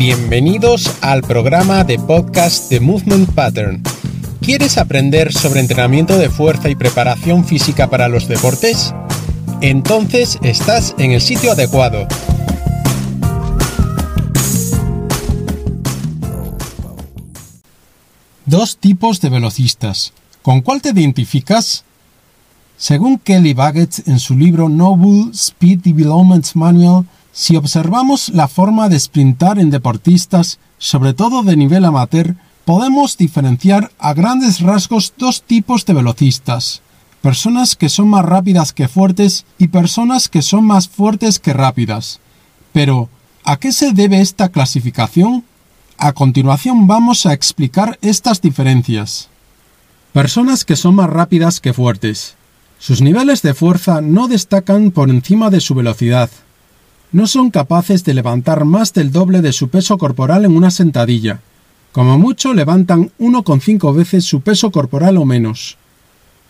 Bienvenidos 0.00 0.96
al 1.02 1.20
programa 1.20 1.84
de 1.84 1.98
podcast 1.98 2.70
de 2.70 2.80
Movement 2.80 3.34
Pattern. 3.34 3.82
¿Quieres 4.40 4.78
aprender 4.78 5.30
sobre 5.30 5.60
entrenamiento 5.60 6.16
de 6.16 6.30
fuerza 6.30 6.70
y 6.70 6.74
preparación 6.74 7.44
física 7.44 7.90
para 7.90 8.08
los 8.08 8.26
deportes? 8.26 8.94
Entonces 9.60 10.38
estás 10.42 10.94
en 10.96 11.10
el 11.12 11.20
sitio 11.20 11.52
adecuado. 11.52 12.08
Dos 18.46 18.78
tipos 18.78 19.20
de 19.20 19.28
velocistas. 19.28 20.14
¿Con 20.40 20.62
cuál 20.62 20.80
te 20.80 20.98
identificas? 20.98 21.84
Según 22.78 23.18
Kelly 23.18 23.52
Baggett 23.52 24.08
en 24.08 24.18
su 24.18 24.34
libro 24.34 24.70
Noble 24.70 25.30
Speed 25.34 25.80
Development 25.80 26.46
Manual, 26.54 27.04
si 27.32 27.56
observamos 27.56 28.30
la 28.30 28.48
forma 28.48 28.88
de 28.88 28.98
sprintar 28.98 29.58
en 29.58 29.70
deportistas, 29.70 30.58
sobre 30.78 31.14
todo 31.14 31.42
de 31.42 31.56
nivel 31.56 31.84
amateur, 31.84 32.36
podemos 32.64 33.16
diferenciar 33.16 33.92
a 33.98 34.14
grandes 34.14 34.60
rasgos 34.60 35.14
dos 35.16 35.42
tipos 35.42 35.86
de 35.86 35.94
velocistas. 35.94 36.82
Personas 37.22 37.76
que 37.76 37.88
son 37.88 38.08
más 38.08 38.24
rápidas 38.24 38.72
que 38.72 38.88
fuertes 38.88 39.44
y 39.58 39.68
personas 39.68 40.28
que 40.28 40.42
son 40.42 40.64
más 40.64 40.88
fuertes 40.88 41.38
que 41.38 41.52
rápidas. 41.52 42.20
Pero, 42.72 43.08
¿a 43.44 43.58
qué 43.58 43.72
se 43.72 43.92
debe 43.92 44.20
esta 44.20 44.48
clasificación? 44.48 45.44
A 45.98 46.12
continuación 46.12 46.86
vamos 46.86 47.26
a 47.26 47.32
explicar 47.32 47.98
estas 48.00 48.40
diferencias. 48.40 49.28
Personas 50.12 50.64
que 50.64 50.76
son 50.76 50.96
más 50.96 51.10
rápidas 51.10 51.60
que 51.60 51.74
fuertes. 51.74 52.34
Sus 52.78 53.02
niveles 53.02 53.42
de 53.42 53.52
fuerza 53.52 54.00
no 54.00 54.26
destacan 54.26 54.90
por 54.90 55.10
encima 55.10 55.50
de 55.50 55.60
su 55.60 55.74
velocidad 55.74 56.30
no 57.12 57.26
son 57.26 57.50
capaces 57.50 58.04
de 58.04 58.14
levantar 58.14 58.64
más 58.64 58.92
del 58.92 59.10
doble 59.10 59.42
de 59.42 59.52
su 59.52 59.68
peso 59.68 59.98
corporal 59.98 60.44
en 60.44 60.56
una 60.56 60.70
sentadilla. 60.70 61.40
Como 61.92 62.18
mucho 62.18 62.54
levantan 62.54 63.10
1,5 63.18 63.94
veces 63.94 64.24
su 64.24 64.42
peso 64.42 64.70
corporal 64.70 65.16
o 65.16 65.24
menos. 65.24 65.76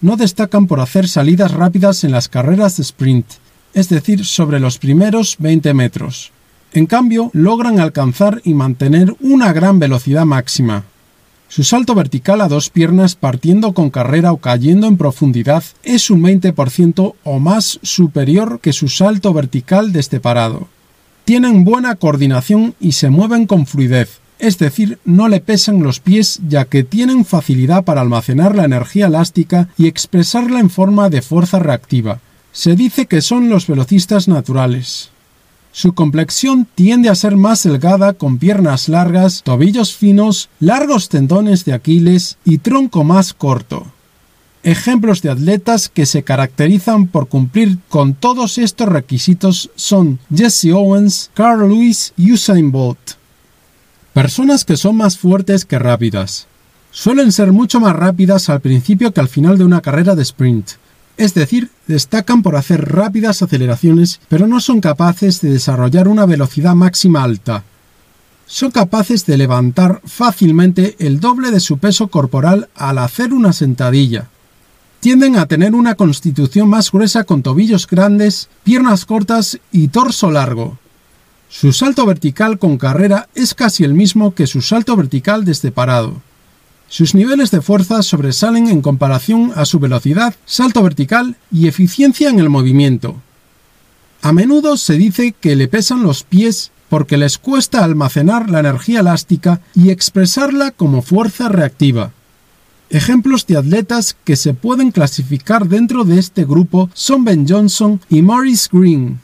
No 0.00 0.16
destacan 0.16 0.66
por 0.66 0.80
hacer 0.80 1.08
salidas 1.08 1.52
rápidas 1.52 2.04
en 2.04 2.12
las 2.12 2.28
carreras 2.28 2.76
de 2.76 2.82
sprint, 2.82 3.26
es 3.74 3.88
decir, 3.88 4.24
sobre 4.24 4.60
los 4.60 4.78
primeros 4.78 5.36
20 5.38 5.74
metros. 5.74 6.32
En 6.72 6.86
cambio, 6.86 7.30
logran 7.32 7.80
alcanzar 7.80 8.40
y 8.44 8.54
mantener 8.54 9.14
una 9.20 9.52
gran 9.52 9.78
velocidad 9.78 10.24
máxima. 10.24 10.84
Su 11.48 11.62
salto 11.62 11.94
vertical 11.94 12.40
a 12.40 12.48
dos 12.48 12.70
piernas 12.70 13.14
partiendo 13.14 13.72
con 13.72 13.90
carrera 13.90 14.32
o 14.32 14.38
cayendo 14.38 14.88
en 14.88 14.96
profundidad 14.96 15.62
es 15.84 16.10
un 16.10 16.22
20% 16.22 17.14
o 17.22 17.38
más 17.38 17.78
superior 17.82 18.60
que 18.60 18.72
su 18.72 18.88
salto 18.88 19.32
vertical 19.32 19.92
desde 19.92 20.18
parado. 20.18 20.68
Tienen 21.24 21.64
buena 21.64 21.94
coordinación 21.94 22.74
y 22.80 22.92
se 22.92 23.10
mueven 23.10 23.46
con 23.46 23.66
fluidez, 23.66 24.20
es 24.38 24.58
decir, 24.58 24.98
no 25.04 25.28
le 25.28 25.40
pesan 25.40 25.82
los 25.82 26.00
pies 26.00 26.40
ya 26.46 26.66
que 26.66 26.84
tienen 26.84 27.24
facilidad 27.24 27.84
para 27.84 28.00
almacenar 28.00 28.54
la 28.54 28.64
energía 28.64 29.06
elástica 29.06 29.68
y 29.78 29.86
expresarla 29.86 30.60
en 30.60 30.68
forma 30.68 31.08
de 31.08 31.22
fuerza 31.22 31.58
reactiva. 31.58 32.20
Se 32.52 32.74
dice 32.74 33.06
que 33.06 33.22
son 33.22 33.48
los 33.48 33.66
velocistas 33.66 34.28
naturales. 34.28 35.10
Su 35.76 35.92
complexión 35.92 36.66
tiende 36.74 37.10
a 37.10 37.14
ser 37.14 37.36
más 37.36 37.62
delgada 37.62 38.14
con 38.14 38.38
piernas 38.38 38.88
largas, 38.88 39.42
tobillos 39.42 39.94
finos, 39.94 40.48
largos 40.58 41.10
tendones 41.10 41.66
de 41.66 41.74
Aquiles 41.74 42.38
y 42.46 42.56
tronco 42.56 43.04
más 43.04 43.34
corto. 43.34 43.84
Ejemplos 44.62 45.20
de 45.20 45.28
atletas 45.28 45.90
que 45.90 46.06
se 46.06 46.22
caracterizan 46.22 47.08
por 47.08 47.28
cumplir 47.28 47.76
con 47.90 48.14
todos 48.14 48.56
estos 48.56 48.88
requisitos 48.88 49.70
son 49.74 50.18
Jesse 50.34 50.72
Owens, 50.72 51.30
Carl 51.34 51.68
Lewis 51.68 52.14
y 52.16 52.32
Usain 52.32 52.72
Bolt. 52.72 53.10
Personas 54.14 54.64
que 54.64 54.78
son 54.78 54.96
más 54.96 55.18
fuertes 55.18 55.66
que 55.66 55.78
rápidas. 55.78 56.46
Suelen 56.90 57.32
ser 57.32 57.52
mucho 57.52 57.80
más 57.80 57.94
rápidas 57.94 58.48
al 58.48 58.62
principio 58.62 59.12
que 59.12 59.20
al 59.20 59.28
final 59.28 59.58
de 59.58 59.64
una 59.64 59.82
carrera 59.82 60.14
de 60.14 60.22
sprint 60.22 60.70
es 61.16 61.34
decir, 61.34 61.70
destacan 61.86 62.42
por 62.42 62.56
hacer 62.56 62.92
rápidas 62.92 63.42
aceleraciones, 63.42 64.20
pero 64.28 64.46
no 64.46 64.60
son 64.60 64.80
capaces 64.80 65.40
de 65.40 65.50
desarrollar 65.50 66.08
una 66.08 66.26
velocidad 66.26 66.74
máxima 66.74 67.22
alta. 67.22 67.64
Son 68.46 68.70
capaces 68.70 69.26
de 69.26 69.36
levantar 69.38 70.00
fácilmente 70.04 70.94
el 70.98 71.18
doble 71.18 71.50
de 71.50 71.60
su 71.60 71.78
peso 71.78 72.08
corporal 72.08 72.68
al 72.76 72.98
hacer 72.98 73.32
una 73.32 73.52
sentadilla. 73.52 74.28
Tienden 75.00 75.36
a 75.36 75.46
tener 75.46 75.74
una 75.74 75.94
constitución 75.94 76.68
más 76.68 76.92
gruesa 76.92 77.24
con 77.24 77.42
tobillos 77.42 77.86
grandes, 77.86 78.48
piernas 78.62 79.04
cortas 79.04 79.58
y 79.72 79.88
torso 79.88 80.30
largo. 80.30 80.78
Su 81.48 81.72
salto 81.72 82.04
vertical 82.06 82.58
con 82.58 82.76
carrera 82.76 83.28
es 83.34 83.54
casi 83.54 83.84
el 83.84 83.94
mismo 83.94 84.34
que 84.34 84.46
su 84.46 84.62
salto 84.62 84.96
vertical 84.96 85.44
desde 85.44 85.72
parado. 85.72 86.22
Sus 86.88 87.14
niveles 87.14 87.50
de 87.50 87.60
fuerza 87.60 88.02
sobresalen 88.02 88.68
en 88.68 88.80
comparación 88.80 89.52
a 89.56 89.64
su 89.64 89.80
velocidad, 89.80 90.34
salto 90.44 90.82
vertical 90.82 91.36
y 91.50 91.66
eficiencia 91.66 92.30
en 92.30 92.38
el 92.38 92.48
movimiento. 92.48 93.16
A 94.22 94.32
menudo 94.32 94.76
se 94.76 94.94
dice 94.94 95.34
que 95.38 95.56
le 95.56 95.68
pesan 95.68 96.02
los 96.02 96.22
pies 96.22 96.70
porque 96.88 97.16
les 97.16 97.38
cuesta 97.38 97.84
almacenar 97.84 98.48
la 98.48 98.60
energía 98.60 99.00
elástica 99.00 99.60
y 99.74 99.90
expresarla 99.90 100.70
como 100.70 101.02
fuerza 101.02 101.48
reactiva. 101.48 102.12
Ejemplos 102.88 103.46
de 103.46 103.56
atletas 103.56 104.16
que 104.24 104.36
se 104.36 104.54
pueden 104.54 104.92
clasificar 104.92 105.66
dentro 105.68 106.04
de 106.04 106.20
este 106.20 106.44
grupo 106.44 106.88
son 106.94 107.24
Ben 107.24 107.46
Johnson 107.48 108.00
y 108.08 108.22
Maurice 108.22 108.68
Green. 108.70 109.18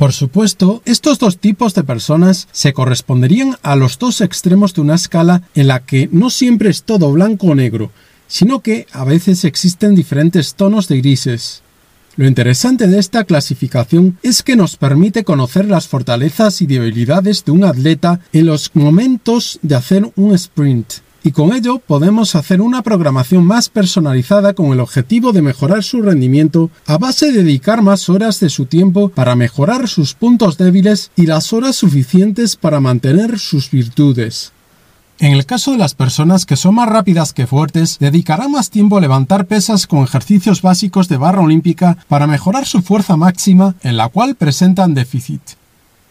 Por 0.00 0.14
supuesto, 0.14 0.80
estos 0.86 1.18
dos 1.18 1.36
tipos 1.36 1.74
de 1.74 1.84
personas 1.84 2.48
se 2.52 2.72
corresponderían 2.72 3.58
a 3.62 3.76
los 3.76 3.98
dos 3.98 4.22
extremos 4.22 4.72
de 4.72 4.80
una 4.80 4.94
escala 4.94 5.42
en 5.54 5.68
la 5.68 5.80
que 5.84 6.08
no 6.10 6.30
siempre 6.30 6.70
es 6.70 6.84
todo 6.84 7.12
blanco 7.12 7.48
o 7.48 7.54
negro, 7.54 7.92
sino 8.26 8.60
que 8.60 8.86
a 8.92 9.04
veces 9.04 9.44
existen 9.44 9.94
diferentes 9.94 10.54
tonos 10.54 10.88
de 10.88 11.02
grises. 11.02 11.60
Lo 12.16 12.26
interesante 12.26 12.86
de 12.86 12.98
esta 12.98 13.24
clasificación 13.24 14.16
es 14.22 14.42
que 14.42 14.56
nos 14.56 14.78
permite 14.78 15.22
conocer 15.22 15.66
las 15.66 15.86
fortalezas 15.86 16.62
y 16.62 16.66
debilidades 16.66 17.44
de 17.44 17.52
un 17.52 17.64
atleta 17.64 18.20
en 18.32 18.46
los 18.46 18.70
momentos 18.72 19.58
de 19.60 19.74
hacer 19.74 20.10
un 20.16 20.34
sprint 20.34 20.94
y 21.22 21.32
con 21.32 21.52
ello 21.52 21.78
podemos 21.78 22.34
hacer 22.34 22.60
una 22.60 22.82
programación 22.82 23.44
más 23.44 23.68
personalizada 23.68 24.54
con 24.54 24.72
el 24.72 24.80
objetivo 24.80 25.32
de 25.32 25.42
mejorar 25.42 25.82
su 25.82 26.02
rendimiento 26.02 26.70
a 26.86 26.98
base 26.98 27.32
de 27.32 27.42
dedicar 27.42 27.82
más 27.82 28.08
horas 28.08 28.40
de 28.40 28.48
su 28.48 28.66
tiempo 28.66 29.08
para 29.08 29.36
mejorar 29.36 29.88
sus 29.88 30.14
puntos 30.14 30.56
débiles 30.58 31.10
y 31.16 31.26
las 31.26 31.52
horas 31.52 31.76
suficientes 31.76 32.56
para 32.56 32.80
mantener 32.80 33.38
sus 33.38 33.70
virtudes. 33.70 34.52
En 35.18 35.34
el 35.34 35.44
caso 35.44 35.72
de 35.72 35.78
las 35.78 35.94
personas 35.94 36.46
que 36.46 36.56
son 36.56 36.76
más 36.76 36.88
rápidas 36.88 37.34
que 37.34 37.46
fuertes, 37.46 37.98
dedicarán 37.98 38.52
más 38.52 38.70
tiempo 38.70 38.96
a 38.96 39.02
levantar 39.02 39.46
pesas 39.46 39.86
con 39.86 40.02
ejercicios 40.02 40.62
básicos 40.62 41.08
de 41.08 41.18
barra 41.18 41.42
olímpica 41.42 41.98
para 42.08 42.26
mejorar 42.26 42.64
su 42.64 42.80
fuerza 42.80 43.18
máxima, 43.18 43.74
en 43.82 43.98
la 43.98 44.08
cual 44.08 44.34
presentan 44.34 44.94
déficit. 44.94 45.42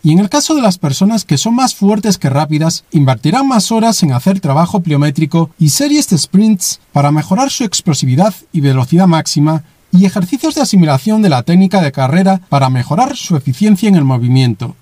Y 0.02 0.14
en 0.14 0.20
el 0.20 0.30
caso 0.30 0.56
de 0.56 0.62
las 0.62 0.78
personas 0.78 1.26
que 1.26 1.38
son 1.38 1.56
más 1.56 1.76
fuertes 1.76 2.18
que 2.18 2.30
rápidas, 2.30 2.86
invertirán 2.92 3.48
más 3.48 3.72
horas 3.72 4.02
en 4.04 4.14
hacer 4.14 4.40
trabajo 4.40 4.80
pliométrico 4.80 5.50
y 5.60 5.70
series 5.70 6.08
de 6.10 6.18
sprints 6.18 6.80
para 6.94 7.12
mejorar 7.12 7.50
su 7.50 7.66
explosividad 7.66 8.34
y 8.54 8.62
velocidad 8.62 9.08
máxima 9.08 9.64
y 9.92 10.06
ejercicios 10.06 10.56
de 10.56 10.62
asimilación 10.62 11.22
de 11.22 11.30
la 11.30 11.44
técnica 11.44 11.82
de 11.82 11.92
carrera 11.92 12.42
para 12.50 12.70
mejorar 12.70 13.18
su 13.18 13.36
eficiencia 13.36 13.90
en 13.90 13.96
el 13.96 14.06
movimiento. 14.06 14.76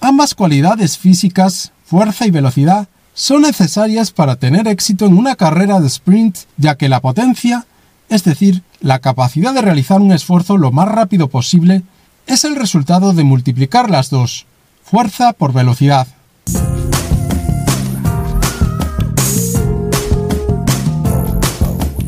Ambas 0.00 0.34
cualidades 0.34 0.98
físicas, 0.98 1.72
fuerza 1.84 2.26
y 2.26 2.30
velocidad, 2.30 2.88
son 3.14 3.42
necesarias 3.42 4.12
para 4.12 4.36
tener 4.36 4.66
éxito 4.66 5.06
en 5.06 5.16
una 5.16 5.36
carrera 5.36 5.80
de 5.80 5.88
sprint, 5.88 6.38
ya 6.56 6.76
que 6.76 6.88
la 6.88 7.00
potencia, 7.00 7.66
es 8.08 8.24
decir, 8.24 8.62
la 8.80 9.00
capacidad 9.00 9.52
de 9.52 9.60
realizar 9.60 10.00
un 10.00 10.12
esfuerzo 10.12 10.56
lo 10.56 10.72
más 10.72 10.88
rápido 10.88 11.28
posible, 11.28 11.82
es 12.30 12.44
el 12.44 12.54
resultado 12.54 13.12
de 13.12 13.24
multiplicar 13.24 13.90
las 13.90 14.08
dos, 14.08 14.46
fuerza 14.84 15.32
por 15.32 15.52
velocidad. 15.52 16.06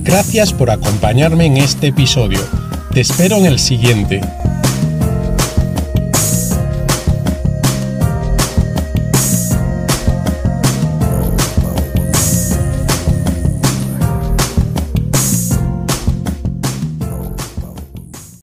Gracias 0.04 0.52
por 0.52 0.70
acompañarme 0.70 1.46
en 1.46 1.56
este 1.56 1.88
episodio. 1.88 2.38
Te 2.92 3.00
espero 3.00 3.36
en 3.36 3.46
el 3.46 3.58
siguiente. 3.58 4.20